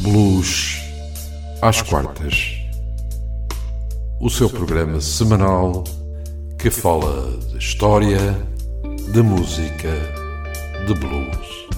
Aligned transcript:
Blues 0.00 0.80
às 1.62 1.80
quartas. 1.80 2.58
O 4.20 4.28
seu 4.28 4.50
programa 4.50 5.00
semanal 5.00 5.84
que 6.58 6.68
fala 6.68 7.30
de 7.50 7.58
história, 7.58 8.18
de 9.12 9.22
música, 9.22 9.90
de 10.86 10.94
blues. 10.94 11.68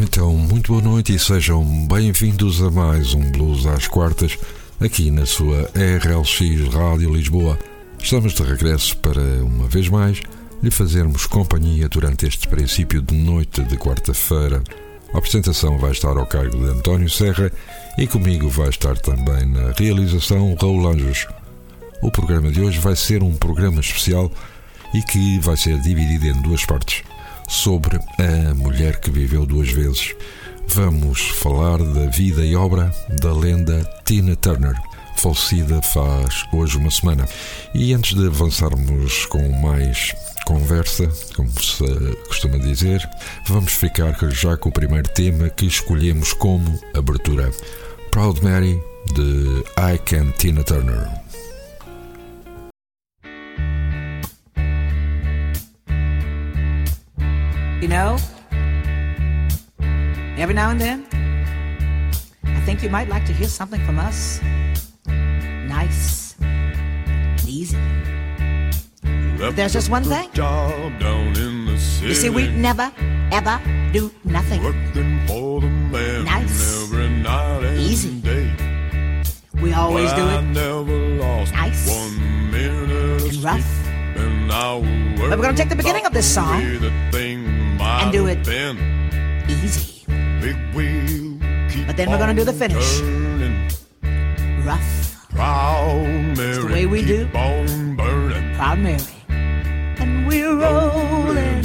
Então, 0.00 0.32
muito 0.32 0.72
boa 0.72 0.82
noite 0.82 1.14
e 1.14 1.18
sejam 1.18 1.64
bem-vindos 1.88 2.62
a 2.62 2.70
mais 2.70 3.12
um 3.12 3.30
Blues 3.32 3.66
às 3.66 3.88
quartas 3.88 4.38
aqui 4.80 5.10
na 5.10 5.26
sua 5.26 5.70
RLX 5.74 6.72
Rádio 6.72 7.12
Lisboa. 7.12 7.58
Estamos 7.98 8.32
de 8.32 8.42
regresso 8.42 8.96
para, 8.98 9.20
uma 9.44 9.66
vez 9.66 9.88
mais, 9.88 10.20
lhe 10.62 10.70
fazermos 10.70 11.26
companhia 11.26 11.88
durante 11.88 12.26
este 12.26 12.46
princípio 12.48 13.02
de 13.02 13.14
noite 13.14 13.62
de 13.62 13.76
quarta-feira. 13.76 14.62
A 15.12 15.18
apresentação 15.18 15.76
vai 15.76 15.90
estar 15.90 16.16
ao 16.16 16.26
cargo 16.26 16.56
de 16.56 16.70
António 16.70 17.10
Serra 17.10 17.50
e 17.98 18.06
comigo 18.06 18.48
vai 18.48 18.68
estar 18.68 18.96
também 18.96 19.44
na 19.44 19.72
realização 19.76 20.56
Raul 20.60 20.86
Anjos. 20.86 21.26
O 22.00 22.12
programa 22.12 22.52
de 22.52 22.60
hoje 22.60 22.78
vai 22.78 22.94
ser 22.94 23.22
um 23.22 23.34
programa 23.34 23.80
especial 23.80 24.30
e 24.94 25.02
que 25.02 25.40
vai 25.40 25.56
ser 25.56 25.80
dividido 25.80 26.28
em 26.28 26.42
duas 26.42 26.64
partes 26.64 27.02
sobre 27.48 27.96
a 27.96 28.54
mulher 28.54 29.00
que 29.00 29.10
viveu 29.10 29.44
duas 29.44 29.70
vezes. 29.70 30.14
Vamos 30.68 31.20
falar 31.30 31.78
da 31.78 32.06
vida 32.06 32.44
e 32.46 32.54
obra 32.54 32.94
da 33.20 33.32
lenda 33.32 33.84
Tina 34.04 34.36
Turner, 34.36 34.76
falecida 35.16 35.82
faz 35.82 36.44
hoje 36.52 36.78
uma 36.78 36.90
semana. 36.90 37.28
E 37.74 37.92
antes 37.92 38.16
de 38.16 38.28
avançarmos 38.28 39.26
com 39.26 39.48
mais 39.60 40.14
conversa, 40.50 41.08
como 41.36 41.48
se 41.60 41.84
costuma 42.26 42.58
dizer, 42.58 43.00
vamos 43.46 43.72
ficar 43.72 44.12
já 44.32 44.56
com 44.56 44.68
o 44.68 44.72
primeiro 44.72 45.08
tema 45.10 45.48
que 45.48 45.64
escolhemos 45.64 46.32
como 46.32 46.76
abertura: 46.92 47.52
Proud 48.10 48.42
Mary 48.42 48.82
de 49.14 49.62
I 49.78 49.96
Can 49.98 50.32
Tina 50.32 50.64
Turner. 50.64 51.08
You 57.80 57.88
know, 57.88 58.16
every 60.36 60.54
now 60.54 60.70
and 60.70 60.80
then, 60.80 61.06
I 62.42 62.60
think 62.66 62.82
you 62.82 62.90
might 62.90 63.08
like 63.08 63.24
to 63.26 63.32
hear 63.32 63.48
something 63.48 63.80
from 63.86 64.00
us. 64.00 64.40
Left 69.40 69.56
There's 69.56 69.72
just 69.72 69.88
one 69.88 70.04
thing. 70.04 70.30
Job 70.34 71.00
down 71.00 71.34
in 71.34 71.64
the 71.64 71.78
city. 71.78 72.08
You 72.08 72.14
see, 72.14 72.28
we 72.28 72.48
never, 72.48 72.92
ever 73.32 73.58
do 73.90 74.12
nothing. 74.22 74.62
Working 74.62 75.26
for 75.26 75.62
the 75.62 75.66
man. 75.66 76.24
nice. 76.24 76.84
Easy. 77.78 78.20
Day. 78.20 78.52
We 79.62 79.72
always 79.72 80.12
well, 80.12 80.28
do 80.28 80.36
it. 80.36 80.42
never 80.52 81.24
lost. 81.24 81.52
nice. 81.52 81.88
and 81.88 83.36
rough. 83.42 83.88
And 84.20 84.46
now 84.46 84.80
we're 84.80 85.36
going 85.36 85.56
to 85.56 85.62
take 85.62 85.70
the 85.70 85.76
beginning 85.76 86.04
of 86.04 86.12
this 86.12 86.28
song 86.34 86.60
and 86.60 88.12
do 88.12 88.26
it 88.26 88.44
been. 88.44 88.76
easy. 89.48 90.04
It 90.42 91.86
but 91.86 91.96
then 91.96 92.10
we're 92.10 92.18
going 92.18 92.36
to 92.36 92.38
do 92.38 92.44
the 92.44 92.52
finish. 92.52 93.00
Turning. 93.00 93.70
Rough. 94.66 95.28
Proud 95.30 96.36
Mary. 96.36 96.50
It's 96.50 96.58
the 96.58 96.66
way 96.70 96.84
we 96.84 97.02
do. 97.06 97.26
Proud 97.28 98.78
Mary. 98.78 99.19
And 100.50 100.58
we're 100.58 100.66
rolling, 100.66 101.59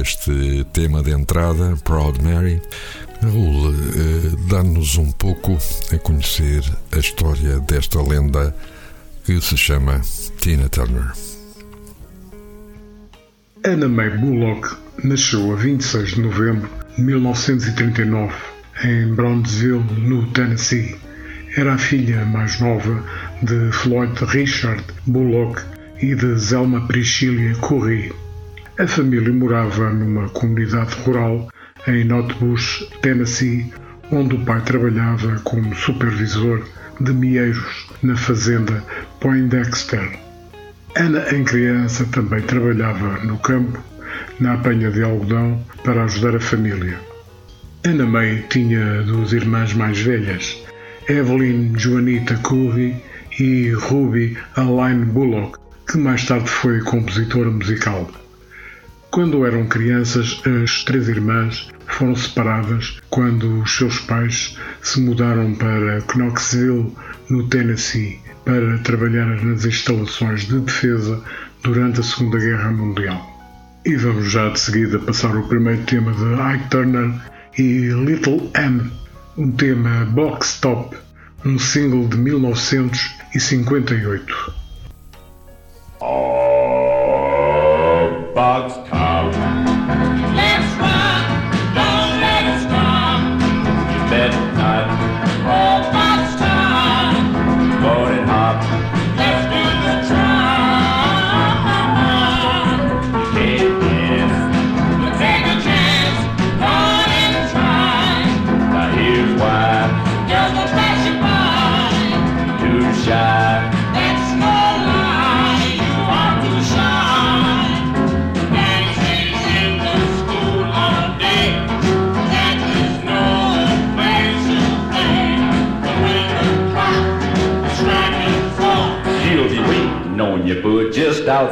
este 0.00 0.64
tema 0.72 1.02
de 1.02 1.12
entrada, 1.12 1.76
Proud 1.84 2.22
Mary, 2.22 2.60
Raul, 3.22 3.74
eh, 3.74 4.36
dá-nos 4.48 4.96
um 4.96 5.12
pouco 5.12 5.58
a 5.92 5.98
conhecer 5.98 6.62
a 6.92 6.98
história 6.98 7.60
desta 7.60 8.00
lenda 8.02 8.54
que 9.24 9.40
se 9.40 9.56
chama 9.56 10.00
Tina 10.38 10.68
Turner. 10.68 11.12
Anna 13.64 13.88
May 13.88 14.10
Bullock 14.16 14.74
nasceu 15.04 15.52
a 15.52 15.56
26 15.56 16.14
de 16.14 16.20
novembro 16.22 16.70
de 16.96 17.02
1939 17.02 18.32
em 18.82 19.14
Brownsville, 19.14 19.84
no 19.98 20.26
Tennessee. 20.32 20.96
Era 21.56 21.74
a 21.74 21.78
filha 21.78 22.24
mais 22.24 22.58
nova 22.58 23.04
de 23.42 23.70
Floyd 23.72 24.14
Richard 24.24 24.82
Bullock 25.06 25.60
e 26.00 26.14
de 26.14 26.38
Zelma 26.38 26.86
Priscilla 26.86 27.54
Curry. 27.56 28.12
A 28.80 28.86
família 28.86 29.30
morava 29.30 29.90
numa 29.90 30.30
comunidade 30.30 30.94
rural 31.02 31.50
em 31.86 32.02
Notbush, 32.02 32.88
Tennessee, 33.02 33.70
onde 34.10 34.36
o 34.36 34.44
pai 34.46 34.62
trabalhava 34.62 35.38
como 35.44 35.74
supervisor 35.74 36.66
de 36.98 37.12
mieiros 37.12 37.90
na 38.02 38.16
fazenda 38.16 38.82
Poindexter. 39.20 40.18
Ana, 40.96 41.26
em 41.30 41.44
criança, 41.44 42.06
também 42.06 42.40
trabalhava 42.40 43.18
no 43.22 43.36
campo, 43.40 43.78
na 44.40 44.54
apanha 44.54 44.90
de 44.90 45.02
algodão, 45.02 45.62
para 45.84 46.04
ajudar 46.04 46.36
a 46.36 46.40
família. 46.40 46.98
Ana 47.84 48.06
May 48.06 48.46
tinha 48.48 49.02
duas 49.02 49.34
irmãs 49.34 49.74
mais 49.74 50.00
velhas, 50.00 50.56
Evelyn 51.06 51.76
Joanita 51.76 52.34
Curry 52.38 52.96
e 53.38 53.72
Ruby 53.72 54.38
Aline 54.56 55.04
Bullock, 55.04 55.58
que 55.86 55.98
mais 55.98 56.24
tarde 56.24 56.48
foi 56.48 56.80
compositora 56.80 57.50
musical. 57.50 58.10
Quando 59.10 59.44
eram 59.44 59.66
crianças, 59.66 60.40
as 60.46 60.84
três 60.84 61.08
irmãs 61.08 61.68
foram 61.84 62.14
separadas 62.14 63.00
quando 63.10 63.60
os 63.60 63.76
seus 63.76 63.98
pais 63.98 64.56
se 64.80 65.00
mudaram 65.00 65.52
para 65.56 66.00
Knoxville, 66.14 66.94
no 67.28 67.48
Tennessee, 67.48 68.20
para 68.44 68.78
trabalhar 68.78 69.26
nas 69.44 69.64
instalações 69.64 70.46
de 70.46 70.60
defesa 70.60 71.20
durante 71.60 71.98
a 71.98 72.04
Segunda 72.04 72.38
Guerra 72.38 72.70
Mundial. 72.70 73.20
E 73.84 73.96
vamos 73.96 74.30
já 74.30 74.48
de 74.48 74.60
seguida 74.60 75.00
passar 75.00 75.36
o 75.36 75.48
primeiro 75.48 75.82
tema 75.82 76.12
de 76.12 76.34
Ike 76.54 76.70
Turner 76.70 77.12
e 77.58 77.88
Little 77.88 78.48
M, 78.54 78.92
um 79.36 79.50
tema 79.50 80.04
box 80.04 80.60
top, 80.60 80.96
um 81.44 81.58
single 81.58 82.06
de 82.06 82.16
1958. 82.16 84.54
Oh, 86.00 86.59
box 88.50 88.88
top. 88.90 89.09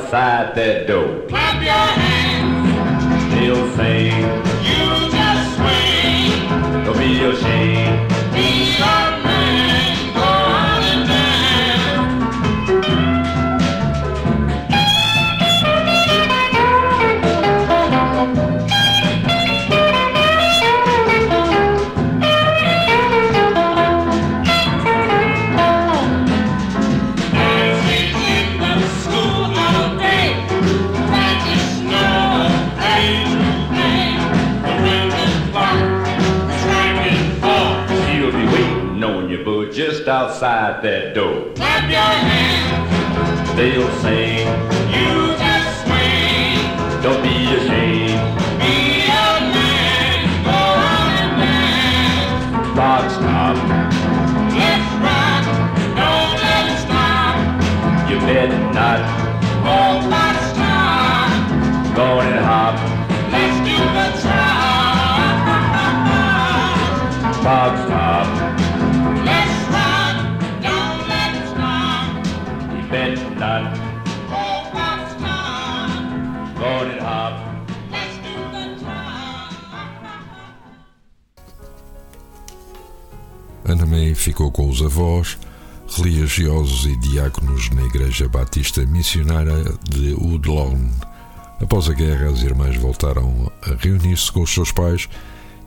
Outside 0.09 0.55
that 0.55 0.87
door. 0.87 1.27
clap 1.29 1.63
your 1.63 1.73
hands. 1.73 2.18
They'll 43.59 43.91
sing. 44.03 44.47
You 44.89 45.28
ficou 84.29 84.53
com 84.53 84.69
os 84.69 84.83
avós, 84.83 85.39
religiosos 85.97 86.85
e 86.85 86.95
diáconos 86.97 87.71
na 87.71 87.83
Igreja 87.85 88.29
Batista 88.29 88.85
Missionária 88.85 89.65
de 89.89 90.13
Woodlawn. 90.13 90.91
Após 91.63 91.89
a 91.89 91.95
guerra, 91.95 92.29
as 92.29 92.43
irmãs 92.43 92.77
voltaram 92.77 93.51
a 93.63 93.75
reunir-se 93.83 94.31
com 94.31 94.43
os 94.43 94.53
seus 94.53 94.71
pais 94.71 95.09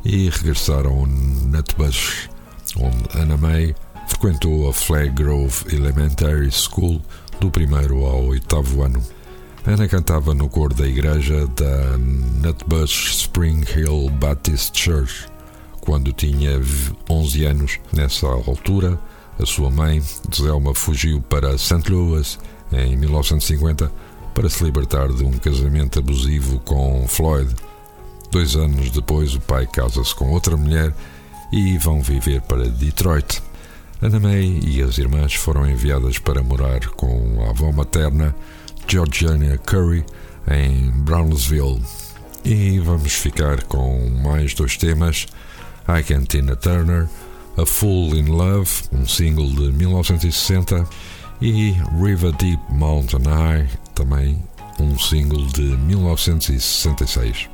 e 0.06 0.30
regressaram 0.30 1.06
a 1.06 1.08
Nutbush, 1.08 2.30
onde 2.78 3.18
Ana 3.18 3.36
May 3.36 3.74
frequentou 4.08 4.70
a 4.70 4.74
Flag 4.74 5.10
Grove 5.10 5.76
Elementary 5.76 6.52
School 6.52 7.02
do 7.40 7.50
primeiro 7.50 8.06
ao 8.06 8.26
oitavo 8.26 8.84
ano. 8.84 9.02
Ana 9.66 9.88
cantava 9.88 10.36
no 10.36 10.48
coro 10.48 10.76
da 10.76 10.86
igreja 10.86 11.48
da 11.48 11.98
Nutbush 11.98 13.22
Spring 13.22 13.64
Hill 13.76 14.12
Baptist 14.20 14.78
Church 14.78 15.31
quando 15.82 16.14
tinha 16.14 16.62
11 17.10 17.44
anos. 17.44 17.80
Nessa 17.92 18.28
altura, 18.28 18.98
a 19.40 19.46
sua 19.46 19.70
mãe, 19.70 20.02
Zelma, 20.34 20.74
fugiu 20.74 21.22
para 21.22 21.58
St. 21.58 21.90
Louis 21.90 22.40
em 22.72 22.96
1950 22.96 23.92
para 24.34 24.50
se 24.50 24.64
libertar 24.64 25.10
de 25.10 25.24
um 25.24 25.32
casamento 25.32 26.00
abusivo 26.00 26.60
com 26.60 27.06
Floyd. 27.08 27.54
Dois 28.32 28.56
anos 28.56 28.92
depois, 28.92 29.36
o 29.36 29.42
pai 29.42 29.68
casa-se 29.68 30.16
com 30.16 30.32
outra 30.32 30.56
mulher 30.56 30.94
e 31.52 31.78
vão 31.78 32.02
viver 32.02 32.42
para 32.42 32.70
Detroit. 32.70 33.42
Anna 34.02 34.20
May 34.20 34.62
e 34.64 34.82
as 34.82 34.98
irmãs 34.98 35.36
foram 35.36 35.70
enviadas 35.70 36.18
para 36.18 36.42
morar 36.42 36.88
com 36.92 37.44
a 37.46 37.50
avó 37.50 37.72
materna, 37.72 38.34
Georgiana 38.88 39.58
Curry, 39.58 40.06
em 40.50 40.90
Brownsville. 41.04 41.82
E 42.44 42.80
vamos 42.80 43.14
ficar 43.14 43.64
com 43.64 44.10
mais 44.24 44.54
dois 44.54 44.78
temas. 44.78 45.28
I 45.88 46.02
Can 46.04 46.26
Tina 46.26 46.56
Turner, 46.56 47.10
A 47.58 47.66
Fool 47.66 48.16
in 48.16 48.28
Love, 48.28 48.70
um 48.92 49.08
single 49.08 49.50
de 49.50 49.72
1960, 49.72 50.88
e 51.42 51.74
River 52.00 52.32
Deep 52.34 52.60
Mountain 52.70 53.24
High, 53.24 53.68
também 53.96 54.44
um 54.80 54.98
single 54.98 55.46
de 55.48 55.76
1966. 55.78 57.50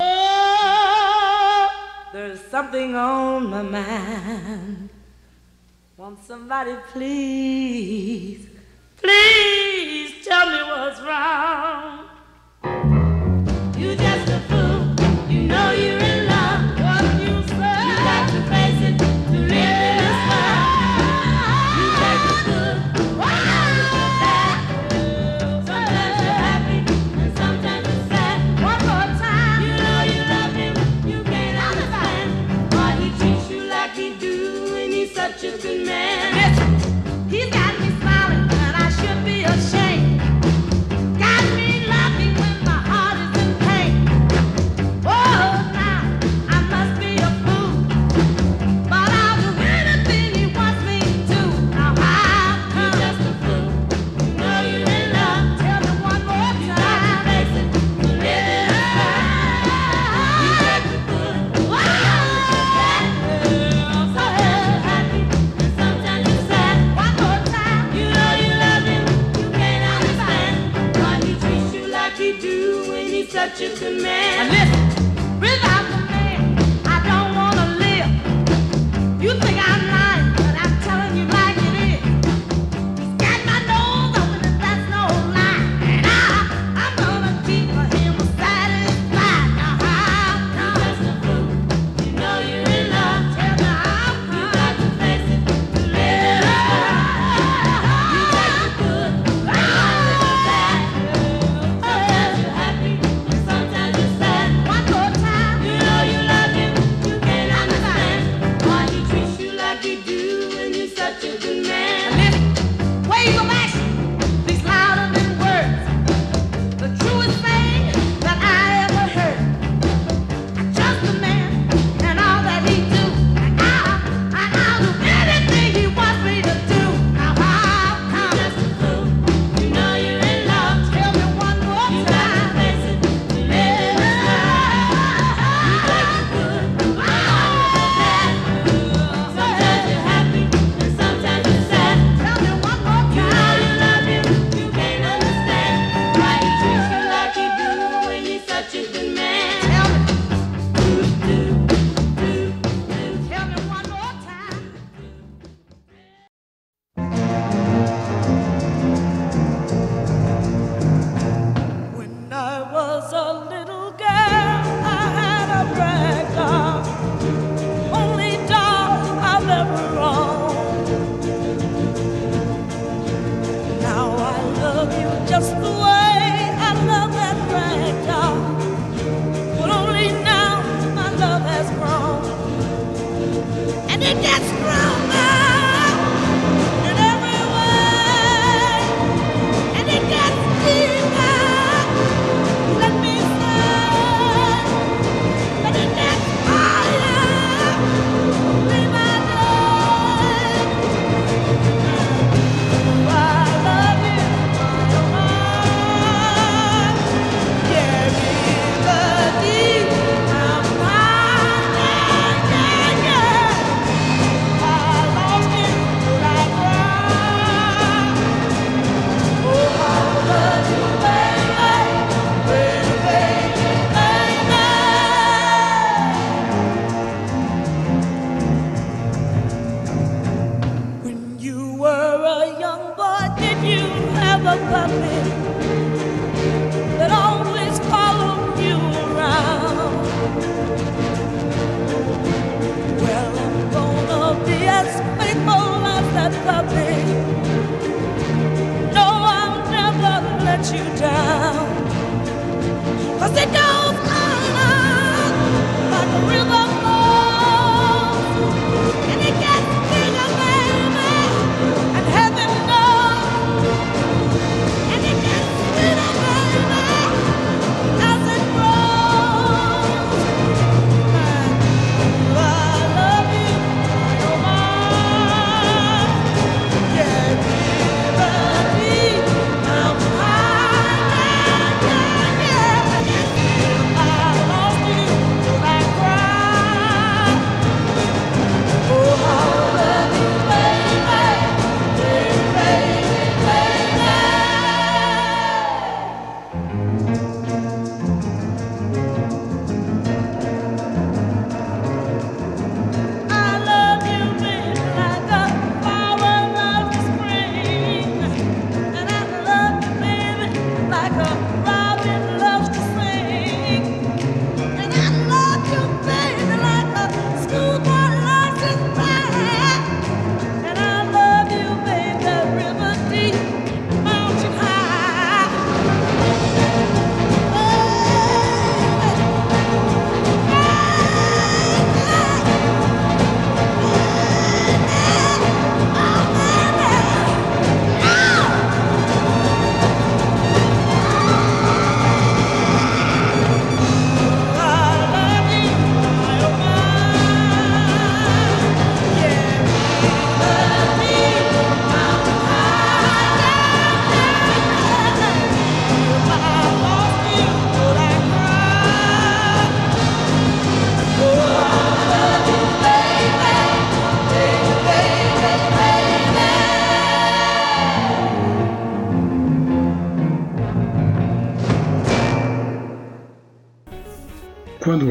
Oh, 0.00 1.68
there's 2.12 2.40
something 2.50 2.94
on 2.94 3.48
my 3.48 3.62
mind. 3.62 4.90
Won't 5.96 6.22
somebody 6.24 6.76
please, 6.92 8.46
please 9.00 10.24
tell 10.24 10.50
me 10.50 10.62
what's 10.62 11.00
wrong? 11.00 12.04
You 13.78 13.96
just 13.96 14.28
a 14.28 14.40
fool. 14.48 14.94
You 15.30 15.42
know 15.48 15.70
you're 15.72 15.85
Hutchinson 35.26 35.84
man. 35.84 37.28
He's 37.28 37.50
got 37.50 37.65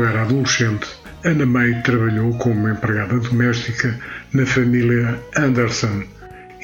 era 0.06 0.22
adolescente, 0.22 0.88
Anna 1.24 1.46
May 1.46 1.82
trabalhou 1.82 2.38
como 2.38 2.70
empregada 2.70 3.20
doméstica 3.20 4.00
na 4.34 4.46
família 4.46 5.20
Anderson 5.36 6.04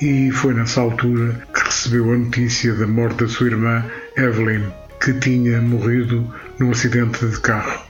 e 0.01 0.31
foi 0.31 0.53
nessa 0.53 0.81
altura 0.81 1.35
que 1.53 1.63
recebeu 1.63 2.11
a 2.13 2.17
notícia 2.17 2.73
da 2.73 2.87
morte 2.87 3.23
da 3.23 3.29
sua 3.29 3.47
irmã 3.47 3.85
Evelyn, 4.17 4.63
que 4.99 5.13
tinha 5.13 5.61
morrido 5.61 6.31
num 6.59 6.71
acidente 6.71 7.25
de 7.25 7.39
carro. 7.39 7.81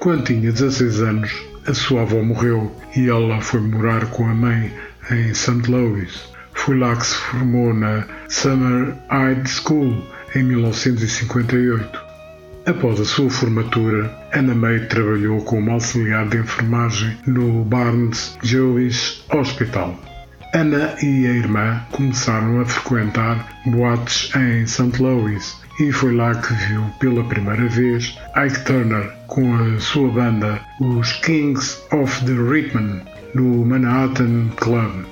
Quando 0.00 0.24
tinha 0.24 0.52
16 0.52 1.00
anos, 1.00 1.32
a 1.66 1.74
sua 1.74 2.02
avó 2.02 2.22
morreu 2.22 2.74
e 2.96 3.08
ela 3.08 3.40
foi 3.40 3.60
morar 3.60 4.06
com 4.06 4.26
a 4.26 4.34
mãe 4.34 4.72
em 5.10 5.32
St. 5.34 5.70
Louis. 5.70 6.28
Foi 6.54 6.76
lá 6.76 6.96
que 6.96 7.06
se 7.06 7.14
formou 7.14 7.72
na 7.72 8.04
Summer 8.28 8.94
High 9.08 9.46
School 9.46 10.04
em 10.34 10.42
1958. 10.42 12.09
Após 12.66 13.00
a 13.00 13.04
sua 13.04 13.30
formatura, 13.30 14.14
Anna 14.34 14.54
May 14.54 14.80
trabalhou 14.86 15.40
como 15.42 15.70
auxiliar 15.70 16.28
de 16.28 16.36
enfermagem 16.36 17.16
no 17.26 17.64
Barnes 17.64 18.36
Jewish 18.42 19.24
Hospital. 19.32 19.98
Anna 20.54 20.94
e 21.02 21.26
a 21.26 21.30
irmã 21.30 21.80
começaram 21.90 22.60
a 22.60 22.66
frequentar 22.66 23.48
boates 23.66 24.30
em 24.36 24.66
St. 24.66 25.00
Louis 25.00 25.56
e 25.80 25.90
foi 25.90 26.14
lá 26.14 26.34
que 26.34 26.52
viu 26.52 26.82
pela 26.98 27.24
primeira 27.24 27.66
vez 27.66 28.18
Ike 28.36 28.64
Turner 28.64 29.10
com 29.26 29.54
a 29.54 29.80
sua 29.80 30.10
banda, 30.10 30.60
os 30.80 31.12
Kings 31.12 31.78
of 31.92 32.24
the 32.26 32.32
Rhythm, 32.32 33.00
no 33.34 33.64
Manhattan 33.64 34.50
Club. 34.56 35.06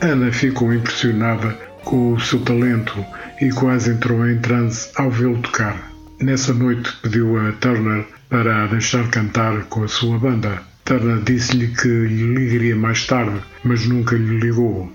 Ana 0.00 0.30
ficou 0.30 0.72
impressionada 0.72 1.58
com 1.82 2.12
o 2.12 2.20
seu 2.20 2.40
talento 2.40 3.04
e 3.40 3.50
quase 3.50 3.90
entrou 3.90 4.28
em 4.28 4.38
transe 4.38 4.90
ao 4.94 5.10
vê-lo 5.10 5.38
tocar. 5.38 5.97
Nessa 6.20 6.52
noite 6.52 6.90
pediu 7.00 7.38
a 7.38 7.52
Turner 7.52 8.04
para 8.28 8.64
a 8.64 8.66
deixar 8.66 9.08
cantar 9.08 9.66
com 9.66 9.84
a 9.84 9.88
sua 9.88 10.18
banda. 10.18 10.60
Turner 10.84 11.22
disse-lhe 11.22 11.68
que 11.68 11.86
lhe 11.86 12.34
ligaria 12.34 12.74
mais 12.74 13.06
tarde, 13.06 13.40
mas 13.62 13.86
nunca 13.86 14.16
lhe 14.16 14.40
ligou. 14.40 14.92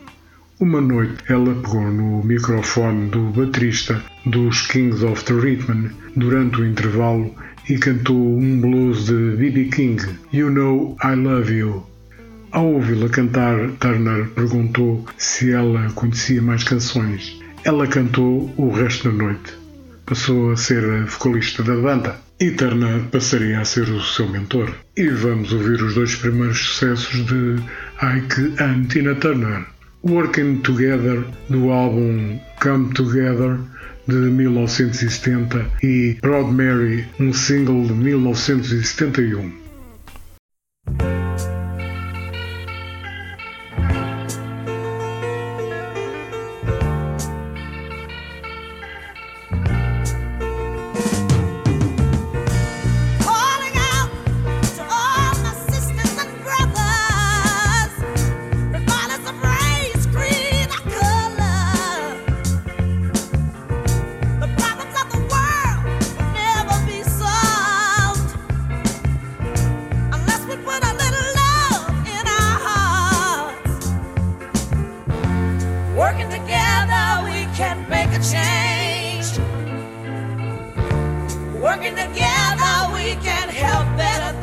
Uma 0.60 0.82
noite 0.82 1.24
ela 1.30 1.56
pegou 1.56 1.90
no 1.90 2.22
microfone 2.26 3.10
do 3.10 3.22
baterista 3.30 4.04
dos 4.26 4.68
Kings 4.68 5.06
of 5.06 5.24
the 5.24 5.34
Rhythm 5.34 5.92
durante 6.18 6.60
o 6.60 6.66
intervalo 6.66 7.34
e 7.70 7.78
cantou 7.78 8.38
um 8.38 8.60
blues 8.60 9.06
de 9.06 9.38
B.B. 9.38 9.70
King, 9.74 10.04
You 10.34 10.52
Know 10.52 10.98
I 11.02 11.16
Love 11.16 11.54
You. 11.54 11.86
Ao 12.52 12.66
ouvi-la 12.66 13.08
cantar, 13.08 13.72
Turner 13.80 14.28
perguntou 14.32 15.06
se 15.18 15.54
ela 15.54 15.90
conhecia 15.92 16.42
mais 16.42 16.66
canções. 16.66 17.40
Ela 17.64 17.88
cantou 17.88 18.54
o 18.58 18.70
resto 18.72 19.10
da 19.10 19.24
noite. 19.24 19.63
Passou 20.06 20.52
a 20.52 20.58
ser 20.58 21.06
vocalista 21.06 21.64
da 21.64 21.76
banda 21.76 22.16
e 22.40 22.52
Turner 22.52 23.04
passaria 23.10 23.62
a 23.62 23.66
ser 23.66 23.88
o 23.90 24.02
seu 24.02 24.28
mentor. 24.28 24.74
E 24.98 25.08
vamos 25.08 25.54
ouvir 25.54 25.82
os 25.82 25.96
dois 25.96 26.16
primeiros 26.16 26.60
sucessos 26.60 27.26
de 27.26 27.56
Ike 28.02 28.62
and 28.62 28.88
Tina 28.90 29.16
Turner. 29.16 29.66
Working 30.04 30.58
Together, 30.58 31.24
do 31.50 31.72
álbum 31.72 32.38
Come 32.62 32.94
Together, 32.94 33.58
de 34.06 34.16
1970, 34.16 35.66
e 35.82 36.18
Proud 36.22 36.52
Mary, 36.52 37.08
um 37.18 37.32
single 37.32 37.86
de 37.86 37.94
1971. 37.94 39.64
Working 76.14 76.30
together, 76.30 77.24
we 77.26 77.48
can 77.58 77.90
make 77.90 78.10
a 78.10 78.22
change. 78.22 79.36
Working 81.60 81.96
together, 81.96 82.94
we 82.94 83.16
can 83.16 83.50
help 83.50 83.98
better 83.98 84.43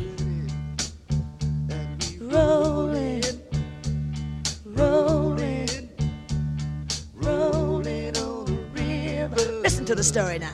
To 9.91 9.95
the 9.95 10.03
story 10.03 10.39
now. 10.39 10.53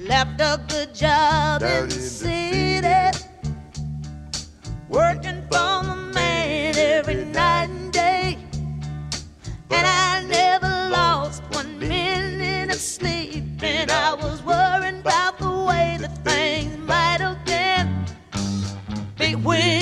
Left 0.00 0.40
a 0.40 0.60
good 0.66 0.92
job 0.92 1.62
in 1.62 1.88
the 1.88 2.00
city, 2.00 3.16
working 4.88 5.42
for 5.42 5.84
the 5.86 6.10
man 6.12 6.76
every 6.76 7.24
night 7.26 7.70
and 7.70 7.92
day. 7.92 8.36
And 9.70 9.86
I 9.86 10.24
never 10.26 10.66
lost 10.90 11.44
one 11.52 11.78
minute 11.78 12.74
of 12.74 12.80
sleep. 12.80 13.44
And 13.62 13.92
I 13.92 14.14
was 14.14 14.42
worrying 14.42 14.98
about 14.98 15.38
the 15.38 15.50
way 15.68 15.98
that 16.00 16.24
things 16.24 16.76
might 16.78 17.20
have 17.20 17.44
been. 17.44 18.04
Big 19.16 19.36
wheel 19.36 19.81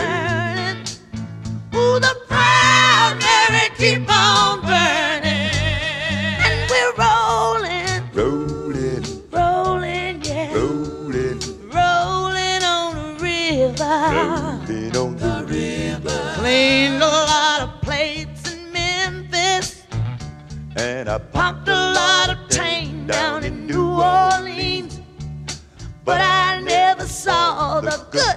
turning. 0.00 0.78
Ooh, 1.74 1.98
the 2.00 2.14
proud 2.28 3.18
Mary 3.20 3.68
keep 3.76 4.08
on 4.10 4.60
burning. 4.62 5.50
And 6.46 6.70
we're 6.70 6.94
rolling, 7.04 8.02
Rolling, 8.14 9.04
rolling, 9.30 10.22
yeah. 10.24 10.54
rolling, 10.54 11.40
Rolling 11.78 12.62
on 12.76 12.88
the 12.96 13.18
river. 13.22 13.94
rolling 14.16 14.96
on 14.96 15.16
the 15.16 15.44
river. 15.48 16.34
Cleaned 16.36 17.02
a 17.02 17.06
lot 17.06 17.60
of 17.62 17.70
plates 17.82 18.52
in 18.52 18.72
Memphis. 18.72 19.84
And 20.76 21.08
I 21.08 21.18
Pumped 21.18 21.68
a 21.68 21.92
lot 22.00 22.30
of 22.30 22.38
tang 22.48 23.06
down 23.06 23.44
in 23.44 23.66
New 23.66 23.90
Orleans. 24.00 25.00
But 26.04 26.20
I 26.20 26.60
never 26.60 27.06
saw 27.06 27.80
the 27.80 27.96
good 28.10 28.29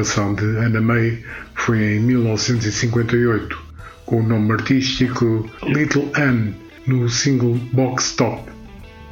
gravação 0.00 0.34
de 0.34 0.44
Anna 0.56 0.80
May 0.80 1.22
foi 1.54 1.96
em 1.96 2.00
1958, 2.00 3.58
com 4.06 4.20
o 4.20 4.26
nome 4.26 4.52
artístico 4.52 5.48
Little 5.62 6.10
Anne, 6.16 6.54
no 6.86 7.06
single 7.08 7.54
Box 7.72 8.16
Top. 8.16 8.50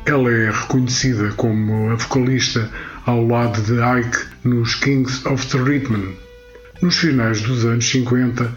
Ela 0.06 0.30
é 0.30 0.50
reconhecida 0.50 1.30
como 1.32 1.90
a 1.90 1.96
vocalista 1.96 2.70
ao 3.04 3.26
lado 3.26 3.60
de 3.60 3.74
Ike 3.74 4.18
nos 4.44 4.76
Kings 4.76 5.28
of 5.28 5.46
the 5.48 5.58
Rhythm. 5.58 6.14
Nos 6.80 6.96
finais 6.96 7.42
dos 7.42 7.66
anos 7.66 7.86
50, 7.86 8.50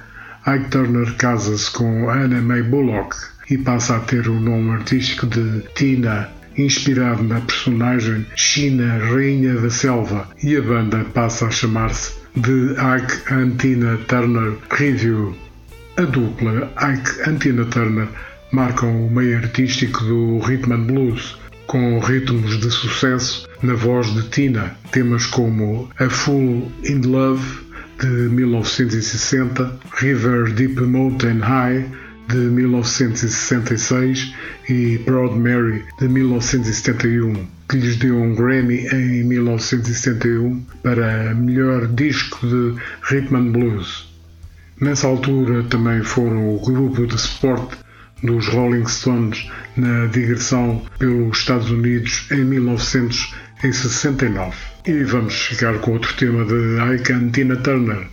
Ike 0.48 0.70
Turner 0.70 1.14
casa-se 1.18 1.70
com 1.72 2.10
Anna 2.10 2.42
May 2.42 2.64
Bullock 2.64 3.14
e 3.50 3.58
passa 3.58 3.98
a 3.98 4.00
ter 4.00 4.30
o 4.30 4.40
nome 4.40 4.72
artístico 4.72 5.28
de 5.28 5.64
Tina, 5.76 6.30
inspirado 6.58 7.24
na 7.24 7.42
personagem 7.42 8.26
China, 8.36 8.98
Rainha 8.98 9.56
da 9.56 9.70
Selva, 9.70 10.28
e 10.44 10.56
a 10.56 10.62
banda 10.62 11.06
passa 11.14 11.48
a 11.48 11.52
chamar-se 11.52 12.14
The 12.42 12.76
Ike 12.98 13.34
and 13.34 13.58
Tina 13.58 13.98
Turner 14.08 14.58
Review. 14.80 15.36
A 15.98 16.04
dupla 16.04 16.72
Ike 16.78 17.30
and 17.30 17.38
Tina 17.38 17.66
Turner 17.66 18.08
marcam 18.52 19.08
o 19.08 19.10
meio 19.10 19.38
artístico 19.38 20.04
do 20.04 20.40
rhythm 20.40 20.74
and 20.74 20.86
blues, 20.86 21.38
com 21.68 22.00
ritmos 22.00 22.60
de 22.60 22.70
sucesso 22.70 23.48
na 23.62 23.74
voz 23.74 24.14
de 24.14 24.24
Tina, 24.30 24.76
temas 24.92 25.26
como 25.26 25.90
A 26.00 26.10
Fool 26.10 26.72
in 26.84 27.02
Love 27.02 27.46
de 28.00 28.08
1960, 28.08 29.80
River 30.02 30.52
Deep 30.54 30.82
Mountain 30.82 31.40
High 31.40 31.86
de 32.32 32.38
1966 32.38 34.34
e 34.70 34.98
Proud 35.00 35.38
Mary 35.38 35.84
de 36.00 36.08
1971, 36.08 37.46
que 37.70 37.76
lhes 37.78 37.98
deu 37.98 38.16
um 38.16 38.34
Grammy 38.34 38.88
em 38.88 39.26
1971 39.26 40.66
para 40.82 41.36
melhor 41.36 41.88
disco 41.88 42.48
de 42.48 42.74
rhythm 43.04 43.36
and 43.36 43.52
blues. 43.52 44.10
Nessa 44.80 45.08
altura 45.08 45.64
também 45.64 46.02
foram 46.04 46.56
o 46.56 46.60
grupo 46.60 47.06
de 47.06 47.20
suporte 47.20 47.76
dos 48.24 48.48
Rolling 48.48 48.88
Stones 48.88 49.52
na 49.76 50.06
digressão 50.08 50.82
pelos 50.98 51.40
Estados 51.40 51.70
Unidos 51.70 52.28
em 52.32 52.46
1969. 52.46 54.56
E 54.88 55.04
vamos 55.04 55.36
ficar 55.36 55.78
com 55.80 55.92
outro 55.92 56.16
tema 56.16 56.46
de 56.46 56.78
Ike 56.96 57.12
and 57.12 57.32
Tina 57.32 57.58
Turner, 57.58 58.08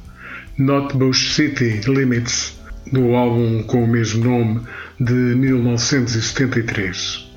Not 0.59 0.97
Bush 0.97 1.35
City 1.35 1.81
Limits, 1.89 2.58
do 2.93 3.15
álbum 3.15 3.63
com 3.63 3.85
o 3.85 3.89
mesmo 3.89 4.25
nome 4.25 4.61
de 4.99 5.13
1973. 5.13 7.28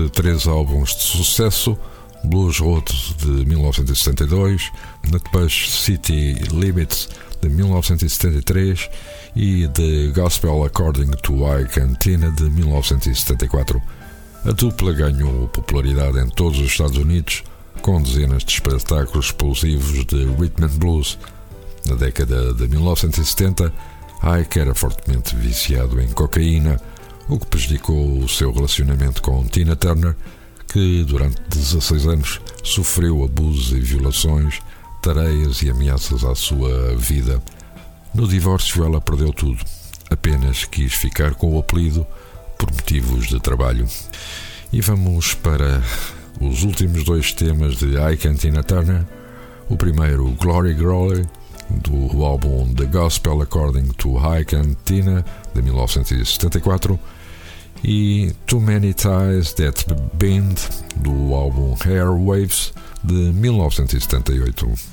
Seguiram-se 0.00 0.08
três 0.10 0.46
álbuns 0.46 0.94
de 0.94 1.02
sucesso: 1.02 1.76
Blues 2.24 2.58
Road 2.58 2.84
de 3.18 3.44
1972, 3.46 4.70
Nutbush 5.10 5.68
City 5.68 6.34
Limits 6.52 7.08
de 7.40 7.48
1973 7.48 8.88
e 9.36 9.68
The 9.68 10.08
Gospel 10.14 10.64
According 10.64 11.10
to 11.22 11.34
Ike 11.58 11.80
and 11.80 11.94
Tina 11.94 12.30
de 12.30 12.44
1974. 12.44 13.80
A 14.44 14.52
dupla 14.52 14.92
ganhou 14.92 15.48
popularidade 15.48 16.18
em 16.18 16.28
todos 16.28 16.58
os 16.58 16.66
Estados 16.66 16.96
Unidos 16.96 17.42
com 17.82 18.00
dezenas 18.00 18.44
de 18.44 18.52
espetáculos 18.52 19.26
explosivos 19.26 20.04
de 20.06 20.24
rhythm 20.38 20.64
and 20.64 20.78
blues. 20.78 21.18
Na 21.86 21.94
década 21.94 22.54
de 22.54 22.68
1970, 22.68 23.72
Ike 24.40 24.60
era 24.60 24.74
fortemente 24.74 25.34
viciado 25.36 26.00
em 26.00 26.08
cocaína, 26.08 26.80
o 27.30 27.38
que 27.38 27.46
prejudicou 27.46 28.18
o 28.18 28.28
seu 28.28 28.52
relacionamento 28.52 29.22
com 29.22 29.46
Tina 29.46 29.76
Turner, 29.76 30.16
que 30.66 31.04
durante 31.04 31.40
16 31.48 32.06
anos 32.06 32.40
sofreu 32.64 33.24
abusos 33.24 33.70
e 33.70 33.80
violações, 33.80 34.60
tareias 35.00 35.62
e 35.62 35.70
ameaças 35.70 36.24
à 36.24 36.34
sua 36.34 36.96
vida. 36.96 37.40
No 38.12 38.26
divórcio, 38.26 38.84
ela 38.84 39.00
perdeu 39.00 39.32
tudo, 39.32 39.64
apenas 40.10 40.64
quis 40.64 40.92
ficar 40.92 41.34
com 41.34 41.54
o 41.54 41.60
apelido 41.60 42.04
por 42.58 42.70
motivos 42.72 43.28
de 43.28 43.38
trabalho. 43.38 43.86
E 44.72 44.80
vamos 44.80 45.32
para 45.34 45.82
os 46.40 46.64
últimos 46.64 47.04
dois 47.04 47.32
temas 47.32 47.76
de 47.76 47.94
Ike 48.12 48.26
and 48.26 48.34
Tina 48.34 48.64
Turner. 48.64 49.06
O 49.68 49.76
primeiro, 49.76 50.28
Glory 50.40 50.74
Glory, 50.74 51.24
do 51.70 52.24
álbum 52.24 52.74
The 52.74 52.86
Gospel 52.86 53.42
According 53.42 53.92
to 53.98 54.16
Ike 54.18 54.56
and 54.56 54.74
Tina, 54.84 55.24
de 55.54 55.62
1974 55.62 56.98
e 57.84 58.32
Too 58.46 58.60
Many 58.60 58.94
Ties 58.94 59.52
That 59.54 59.86
Bend 60.14 60.56
do 60.96 61.34
álbum 61.34 61.74
Airwaves 61.86 62.72
de 63.02 63.14
1978. 63.14 64.89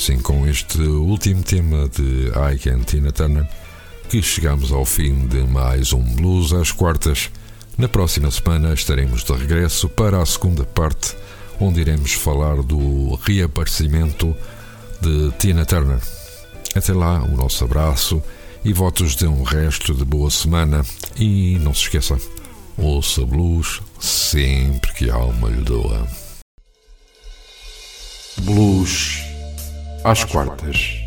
Assim 0.00 0.18
com 0.18 0.46
este 0.46 0.80
último 0.80 1.42
tema 1.42 1.86
de 1.90 2.32
Ike 2.54 2.70
and 2.70 2.84
Tina 2.84 3.12
Turner 3.12 3.46
que 4.08 4.22
chegamos 4.22 4.72
ao 4.72 4.82
fim 4.86 5.26
de 5.26 5.42
mais 5.42 5.92
um 5.92 6.02
Blues 6.02 6.54
às 6.54 6.72
quartas. 6.72 7.28
Na 7.76 7.86
próxima 7.86 8.30
semana 8.30 8.72
estaremos 8.72 9.22
de 9.22 9.32
regresso 9.34 9.90
para 9.90 10.22
a 10.22 10.24
segunda 10.24 10.64
parte, 10.64 11.14
onde 11.60 11.82
iremos 11.82 12.14
falar 12.14 12.62
do 12.62 13.14
reaparecimento 13.16 14.34
de 15.02 15.32
Tina 15.32 15.66
Turner. 15.66 16.00
Até 16.74 16.94
lá, 16.94 17.22
o 17.22 17.36
nosso 17.36 17.62
abraço 17.62 18.22
e 18.64 18.72
votos 18.72 19.14
de 19.14 19.26
um 19.26 19.42
resto 19.42 19.92
de 19.92 20.06
boa 20.06 20.30
semana. 20.30 20.82
E 21.18 21.58
não 21.58 21.74
se 21.74 21.82
esqueça, 21.82 22.18
ouça 22.78 23.26
blues 23.26 23.82
sempre 24.00 24.94
que 24.94 25.10
a 25.10 25.14
alma 25.16 25.50
lhe 25.50 25.62
doa. 25.62 26.08
Blues 28.38 29.29
às 30.04 30.24
quartas. 30.24 30.98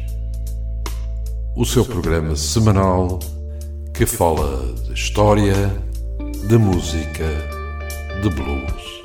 O 1.55 1.65
seu 1.65 1.85
programa 1.85 2.35
semanal 2.35 3.19
que 3.93 4.05
fala 4.05 4.73
de 4.83 4.93
história, 4.93 5.55
de 6.47 6.57
música, 6.57 7.27
de 8.21 8.29
blues. 8.29 9.02